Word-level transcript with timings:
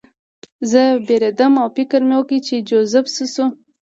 زه 0.71 0.81
ووېرېدم 0.95 1.53
او 1.61 1.67
فکر 1.77 2.01
مې 2.07 2.15
وکړ 2.17 2.39
چې 2.47 2.55
جوزف 2.69 3.05
څه 3.15 3.23
شو 3.33 3.45